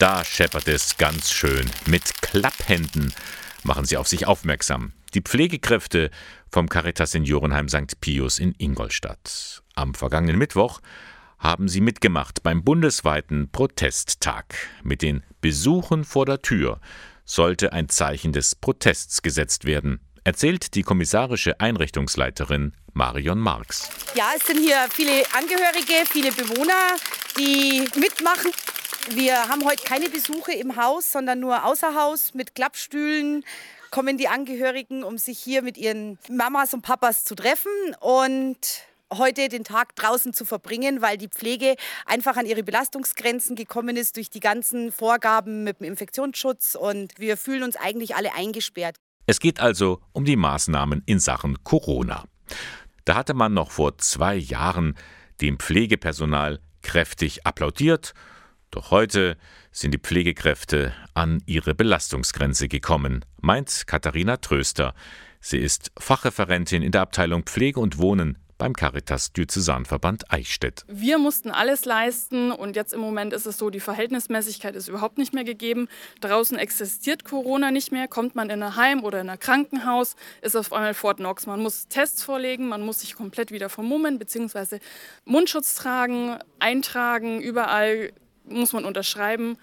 Da 0.00 0.24
scheppert 0.24 0.66
es 0.66 0.96
ganz 0.96 1.30
schön. 1.30 1.70
Mit 1.84 2.22
Klapphänden 2.22 3.12
machen 3.64 3.84
sie 3.84 3.98
auf 3.98 4.08
sich 4.08 4.26
aufmerksam. 4.26 4.94
Die 5.12 5.20
Pflegekräfte 5.20 6.10
vom 6.50 6.70
Caritas 6.70 7.10
Seniorenheim 7.10 7.68
St. 7.68 8.00
Pius 8.00 8.38
in 8.38 8.54
Ingolstadt. 8.56 9.62
Am 9.74 9.92
vergangenen 9.92 10.38
Mittwoch 10.38 10.80
haben 11.38 11.68
sie 11.68 11.82
mitgemacht 11.82 12.42
beim 12.42 12.64
bundesweiten 12.64 13.50
Protesttag. 13.52 14.54
Mit 14.82 15.02
den 15.02 15.22
Besuchen 15.42 16.04
vor 16.04 16.24
der 16.24 16.40
Tür 16.40 16.80
sollte 17.26 17.74
ein 17.74 17.90
Zeichen 17.90 18.32
des 18.32 18.54
Protests 18.54 19.20
gesetzt 19.20 19.66
werden, 19.66 20.00
erzählt 20.24 20.76
die 20.76 20.82
kommissarische 20.82 21.60
Einrichtungsleiterin 21.60 22.72
Marion 22.94 23.38
Marx. 23.38 23.90
Ja, 24.14 24.30
es 24.34 24.46
sind 24.46 24.64
hier 24.64 24.88
viele 24.90 25.24
Angehörige, 25.36 26.06
viele 26.10 26.32
Bewohner, 26.32 26.96
die 27.36 27.84
mitmachen. 28.00 28.50
Wir 29.14 29.48
haben 29.48 29.64
heute 29.64 29.82
keine 29.82 30.08
Besuche 30.08 30.52
im 30.52 30.76
Haus, 30.76 31.10
sondern 31.10 31.40
nur 31.40 31.64
außer 31.64 31.96
Haus 31.96 32.32
mit 32.32 32.54
Klappstühlen 32.54 33.44
kommen 33.90 34.16
die 34.18 34.28
Angehörigen, 34.28 35.02
um 35.02 35.18
sich 35.18 35.36
hier 35.40 35.62
mit 35.62 35.76
ihren 35.76 36.16
Mamas 36.28 36.74
und 36.74 36.82
Papas 36.82 37.24
zu 37.24 37.34
treffen 37.34 37.72
und 37.98 38.56
heute 39.12 39.48
den 39.48 39.64
Tag 39.64 39.96
draußen 39.96 40.32
zu 40.32 40.44
verbringen, 40.44 41.02
weil 41.02 41.18
die 41.18 41.26
Pflege 41.26 41.74
einfach 42.06 42.36
an 42.36 42.46
ihre 42.46 42.62
Belastungsgrenzen 42.62 43.56
gekommen 43.56 43.96
ist 43.96 44.16
durch 44.16 44.30
die 44.30 44.38
ganzen 44.38 44.92
Vorgaben 44.92 45.64
mit 45.64 45.80
dem 45.80 45.88
Infektionsschutz 45.88 46.76
und 46.76 47.12
wir 47.18 47.36
fühlen 47.36 47.64
uns 47.64 47.74
eigentlich 47.74 48.14
alle 48.14 48.32
eingesperrt. 48.34 48.94
Es 49.26 49.40
geht 49.40 49.58
also 49.58 50.00
um 50.12 50.24
die 50.24 50.36
Maßnahmen 50.36 51.02
in 51.06 51.18
Sachen 51.18 51.64
Corona. 51.64 52.26
Da 53.04 53.16
hatte 53.16 53.34
man 53.34 53.54
noch 53.54 53.72
vor 53.72 53.98
zwei 53.98 54.36
Jahren 54.36 54.96
dem 55.40 55.58
Pflegepersonal 55.58 56.60
kräftig 56.82 57.44
applaudiert 57.44 58.14
doch 58.70 58.90
heute 58.90 59.36
sind 59.72 59.92
die 59.92 59.98
Pflegekräfte 59.98 60.92
an 61.14 61.42
ihre 61.46 61.74
Belastungsgrenze 61.74 62.68
gekommen, 62.68 63.24
meint 63.40 63.86
Katharina 63.86 64.36
Tröster. 64.36 64.94
Sie 65.40 65.58
ist 65.58 65.90
Fachreferentin 65.98 66.82
in 66.82 66.92
der 66.92 67.00
Abteilung 67.00 67.44
Pflege 67.44 67.80
und 67.80 67.98
Wohnen 67.98 68.38
beim 68.60 68.74
Caritas 68.74 69.32
Diözesanverband 69.32 70.30
Eichstätt. 70.30 70.84
Wir 70.86 71.18
mussten 71.18 71.50
alles 71.50 71.86
leisten 71.86 72.52
und 72.52 72.76
jetzt 72.76 72.92
im 72.92 73.00
Moment 73.00 73.32
ist 73.32 73.46
es 73.46 73.56
so, 73.56 73.70
die 73.70 73.80
Verhältnismäßigkeit 73.80 74.76
ist 74.76 74.86
überhaupt 74.86 75.16
nicht 75.16 75.32
mehr 75.32 75.44
gegeben. 75.44 75.88
Draußen 76.20 76.58
existiert 76.58 77.24
Corona 77.24 77.70
nicht 77.70 77.90
mehr. 77.90 78.06
Kommt 78.06 78.34
man 78.34 78.50
in 78.50 78.62
ein 78.62 78.76
Heim 78.76 79.02
oder 79.02 79.22
in 79.22 79.30
ein 79.30 79.38
Krankenhaus, 79.38 80.14
ist 80.42 80.56
auf 80.56 80.74
einmal 80.74 80.92
Fort 80.92 81.16
Knox. 81.16 81.46
Man 81.46 81.62
muss 81.62 81.88
Tests 81.88 82.22
vorlegen, 82.22 82.68
man 82.68 82.82
muss 82.82 83.00
sich 83.00 83.14
komplett 83.14 83.50
wieder 83.50 83.70
vermummen 83.70 84.18
bzw. 84.18 84.78
Mundschutz 85.24 85.74
tragen, 85.74 86.36
eintragen, 86.58 87.40
überall 87.40 88.12
muss 88.50 88.72
man 88.72 88.84
unterschreiben. 88.84 89.56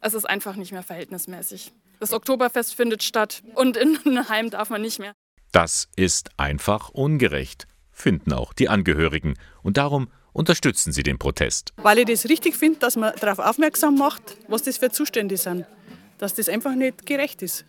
Es 0.00 0.14
ist 0.14 0.24
einfach 0.24 0.56
nicht 0.56 0.72
mehr 0.72 0.82
verhältnismäßig. 0.82 1.72
Das 2.00 2.12
Oktoberfest 2.12 2.74
findet 2.74 3.02
statt 3.02 3.42
und 3.54 3.76
in 3.76 3.98
einem 4.04 4.28
Heim 4.28 4.50
darf 4.50 4.70
man 4.70 4.82
nicht 4.82 4.98
mehr. 4.98 5.12
Das 5.52 5.88
ist 5.96 6.30
einfach 6.38 6.88
ungerecht, 6.88 7.66
finden 7.90 8.32
auch 8.32 8.52
die 8.52 8.68
Angehörigen. 8.68 9.34
Und 9.62 9.76
darum 9.76 10.08
unterstützen 10.32 10.92
sie 10.92 11.02
den 11.02 11.18
Protest. 11.18 11.72
Weil 11.76 11.98
ich 11.98 12.06
das 12.06 12.28
richtig 12.28 12.56
finde, 12.56 12.78
dass 12.78 12.96
man 12.96 13.12
darauf 13.20 13.38
aufmerksam 13.38 13.96
macht, 13.96 14.36
was 14.48 14.62
das 14.62 14.78
für 14.78 14.90
Zustände 14.90 15.36
sind. 15.36 15.66
Dass 16.18 16.34
das 16.34 16.48
einfach 16.48 16.74
nicht 16.74 17.04
gerecht 17.06 17.42
ist. 17.42 17.64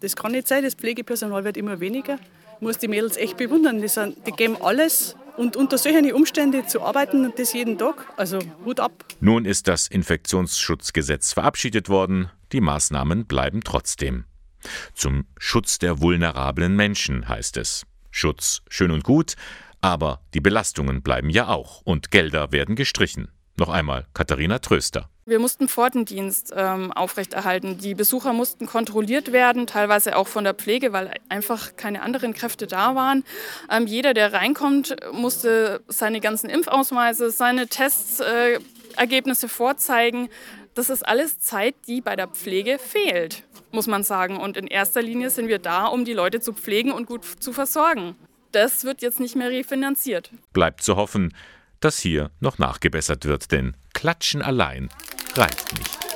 Das 0.00 0.16
kann 0.16 0.32
nicht 0.32 0.48
sein, 0.48 0.64
das 0.64 0.74
Pflegepersonal 0.74 1.44
wird 1.44 1.56
immer 1.56 1.80
weniger. 1.80 2.18
Ich 2.56 2.60
muss 2.60 2.78
die 2.78 2.88
Mädels 2.88 3.16
echt 3.16 3.36
bewundern. 3.36 3.80
Die, 3.80 3.88
sind, 3.88 4.26
die 4.26 4.32
geben 4.32 4.56
alles 4.60 5.16
und 5.36 5.56
unter 5.56 5.78
solchen 5.78 6.12
Umständen 6.12 6.66
zu 6.68 6.82
arbeiten 6.82 7.24
und 7.24 7.38
das 7.38 7.52
jeden 7.52 7.78
Tag, 7.78 8.06
also 8.16 8.38
Hut 8.64 8.80
ab. 8.80 8.92
Nun 9.20 9.44
ist 9.44 9.68
das 9.68 9.88
Infektionsschutzgesetz 9.88 11.32
verabschiedet 11.32 11.88
worden, 11.88 12.30
die 12.52 12.60
Maßnahmen 12.60 13.26
bleiben 13.26 13.62
trotzdem. 13.64 14.24
Zum 14.94 15.26
Schutz 15.38 15.78
der 15.78 16.00
vulnerablen 16.00 16.74
Menschen 16.76 17.28
heißt 17.28 17.56
es. 17.56 17.84
Schutz 18.10 18.62
schön 18.68 18.90
und 18.90 19.04
gut, 19.04 19.34
aber 19.80 20.20
die 20.32 20.40
Belastungen 20.40 21.02
bleiben 21.02 21.30
ja 21.30 21.48
auch 21.48 21.82
und 21.82 22.10
Gelder 22.10 22.52
werden 22.52 22.76
gestrichen. 22.76 23.28
Noch 23.56 23.68
einmal 23.68 24.06
Katharina 24.14 24.58
Tröster. 24.58 25.10
Wir 25.26 25.38
mussten 25.38 25.68
Pfortendienst 25.68 26.52
ähm, 26.54 26.92
aufrechterhalten. 26.92 27.78
Die 27.78 27.94
Besucher 27.94 28.34
mussten 28.34 28.66
kontrolliert 28.66 29.32
werden, 29.32 29.66
teilweise 29.66 30.16
auch 30.16 30.28
von 30.28 30.44
der 30.44 30.52
Pflege, 30.52 30.92
weil 30.92 31.14
einfach 31.30 31.76
keine 31.76 32.02
anderen 32.02 32.34
Kräfte 32.34 32.66
da 32.66 32.94
waren. 32.94 33.24
Ähm, 33.70 33.86
jeder, 33.86 34.12
der 34.12 34.34
reinkommt, 34.34 34.94
musste 35.12 35.82
seine 35.88 36.20
ganzen 36.20 36.50
Impfausweise, 36.50 37.30
seine 37.30 37.68
Testergebnisse 37.68 39.46
äh, 39.46 39.48
vorzeigen. 39.48 40.28
Das 40.74 40.90
ist 40.90 41.06
alles 41.08 41.40
Zeit, 41.40 41.74
die 41.86 42.02
bei 42.02 42.16
der 42.16 42.28
Pflege 42.28 42.78
fehlt, 42.78 43.44
muss 43.72 43.86
man 43.86 44.04
sagen. 44.04 44.36
Und 44.36 44.58
in 44.58 44.66
erster 44.66 45.00
Linie 45.00 45.30
sind 45.30 45.48
wir 45.48 45.58
da, 45.58 45.86
um 45.86 46.04
die 46.04 46.12
Leute 46.12 46.40
zu 46.40 46.52
pflegen 46.52 46.92
und 46.92 47.06
gut 47.06 47.24
zu 47.24 47.54
versorgen. 47.54 48.14
Das 48.52 48.84
wird 48.84 49.00
jetzt 49.00 49.20
nicht 49.20 49.36
mehr 49.36 49.48
refinanziert. 49.48 50.30
Bleibt 50.52 50.82
zu 50.82 50.96
hoffen, 50.96 51.32
dass 51.80 51.98
hier 51.98 52.30
noch 52.40 52.58
nachgebessert 52.58 53.24
wird, 53.24 53.52
denn 53.52 53.74
Klatschen 53.92 54.42
allein 54.42 54.88
reicht 55.36 55.78
nicht. 55.78 56.13